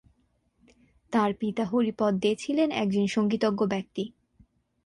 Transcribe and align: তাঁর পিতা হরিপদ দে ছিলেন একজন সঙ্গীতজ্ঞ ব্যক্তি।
তাঁর 1.13 1.31
পিতা 1.33 1.63
হরিপদ 1.65 2.13
দে 2.19 2.31
ছিলেন 2.35 2.69
একজন 2.73 3.05
সঙ্গীতজ্ঞ 3.07 3.61
ব্যক্তি। 3.65 4.03